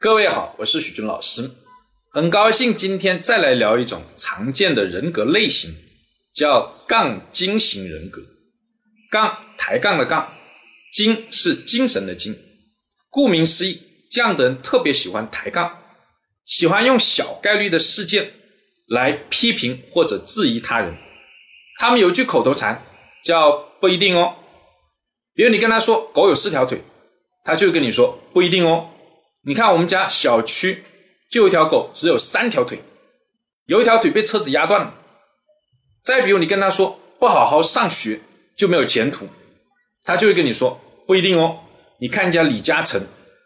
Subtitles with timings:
[0.00, 1.50] 各位好，我是许军老师，
[2.12, 5.74] 很高兴今天再来聊一种常见的人格类型，
[6.32, 8.22] 叫杠精型人格。
[9.10, 10.34] 杠抬杠的杠，
[10.92, 12.38] 精是精神的精。
[13.10, 15.80] 顾名思义，这样的人特别喜欢抬杠，
[16.44, 18.34] 喜欢用小概率的事件
[18.86, 20.96] 来批评或者质疑他人。
[21.80, 22.86] 他们有句口头禅
[23.24, 23.50] 叫
[23.82, 24.36] “不一定哦”，
[25.34, 26.84] 比如你跟他说狗有四条腿，
[27.44, 28.90] 他就跟你说“不一定哦”。
[29.48, 30.84] 你看，我们家小区
[31.30, 32.82] 就一条狗，只有三条腿，
[33.64, 34.94] 有一条腿被车子压断了。
[36.04, 38.20] 再比如，你跟他说不好好上学
[38.54, 39.26] 就没有前途，
[40.04, 41.60] 他就会跟你说不一定哦。
[41.98, 43.00] 你看人家李嘉诚，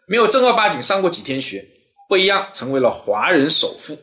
[0.05, 1.65] 没有正儿八经上过几天学，
[2.09, 3.97] 不一样成为了华人首富，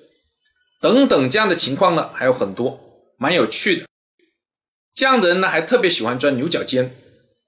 [0.80, 2.80] 等等这样的情况呢还有很多，
[3.18, 3.84] 蛮有趣的。
[4.95, 6.96] 这样的人呢还特别喜欢钻牛角尖，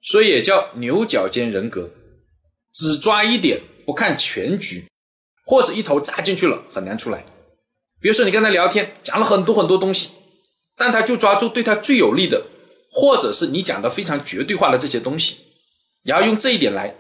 [0.03, 1.89] 所以也叫牛角尖人格，
[2.71, 3.63] 只抓一点。
[3.85, 4.87] 不看全局，
[5.45, 7.25] 或者一头扎进去了很难出来。
[8.01, 10.11] 比如说你跟他聊天，讲了很多很多东西，
[10.77, 12.47] 但他就抓住对他最有利的，
[12.91, 15.37] 或者是你讲的非常绝对化的这些东西，
[16.03, 16.97] 然后用这一点来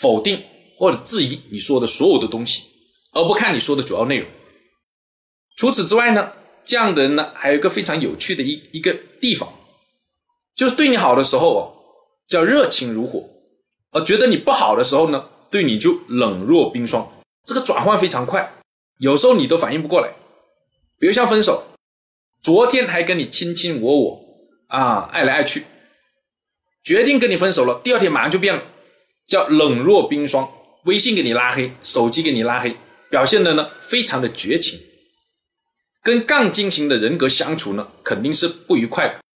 [0.00, 0.42] 否定
[0.78, 2.64] 或者质疑你说的所有的东西，
[3.12, 4.28] 而不看你说的主要内容。
[5.56, 6.32] 除此之外呢，
[6.64, 9.52] 这样的人呢还有一个非常有趣的一一个地方，
[10.56, 11.60] 就是对你好的时候哦，
[12.26, 13.28] 叫热情如火，
[13.90, 15.28] 而觉得你不好的时候呢。
[15.50, 17.10] 对你就冷若冰霜，
[17.44, 18.54] 这个转换非常快，
[18.98, 20.14] 有时候你都反应不过来。
[20.98, 21.68] 比如像分手，
[22.42, 24.24] 昨天还跟你卿卿我我
[24.66, 25.64] 啊，爱来爱去，
[26.82, 28.62] 决定跟你分手了，第二天马上就变了，
[29.26, 30.50] 叫冷若冰霜，
[30.84, 32.76] 微信给你拉黑，手机给你拉黑，
[33.08, 34.80] 表现的呢非常的绝情。
[36.02, 39.20] 跟杠精型的人格相处呢，肯定是不愉快的。